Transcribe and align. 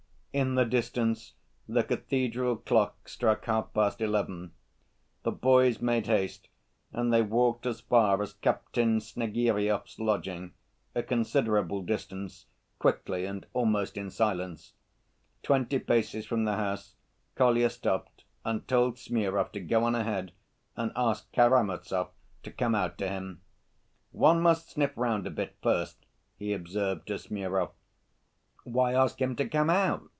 In 0.33 0.55
the 0.55 0.63
distance 0.63 1.33
the 1.67 1.83
cathedral 1.83 2.55
clock 2.55 3.09
struck 3.09 3.43
half‐past 3.43 3.99
eleven. 3.99 4.53
The 5.23 5.31
boys 5.33 5.81
made 5.81 6.05
haste 6.07 6.47
and 6.93 7.11
they 7.11 7.21
walked 7.21 7.65
as 7.65 7.81
far 7.81 8.21
as 8.23 8.31
Captain 8.31 8.99
Snegiryov's 9.01 9.99
lodging, 9.99 10.53
a 10.95 11.03
considerable 11.03 11.81
distance, 11.81 12.45
quickly 12.79 13.25
and 13.25 13.45
almost 13.51 13.97
in 13.97 14.09
silence. 14.09 14.71
Twenty 15.43 15.79
paces 15.79 16.25
from 16.25 16.45
the 16.45 16.55
house 16.55 16.95
Kolya 17.35 17.69
stopped 17.69 18.23
and 18.45 18.65
told 18.69 18.97
Smurov 18.97 19.51
to 19.51 19.59
go 19.59 19.83
on 19.83 19.95
ahead 19.95 20.31
and 20.77 20.93
ask 20.95 21.29
Karamazov 21.33 22.09
to 22.43 22.51
come 22.51 22.73
out 22.73 22.97
to 22.99 23.09
him. 23.09 23.41
"One 24.13 24.39
must 24.41 24.69
sniff 24.69 24.91
round 24.95 25.27
a 25.27 25.29
bit 25.29 25.57
first," 25.61 26.05
he 26.37 26.53
observed 26.53 27.05
to 27.07 27.19
Smurov. 27.19 27.71
"Why 28.63 28.93
ask 28.93 29.21
him 29.21 29.35
to 29.35 29.45
come 29.45 29.69
out?" 29.69 30.07